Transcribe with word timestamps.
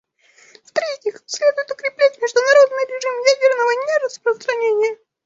В-третьих, 0.63 1.21
следует 1.27 1.69
укреплять 1.69 2.19
международный 2.19 2.85
режим 2.87 3.23
ядерного 3.23 3.69
нераспространения. 3.85 4.97